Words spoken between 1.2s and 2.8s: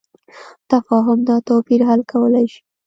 دا توپیر حل کولی شي.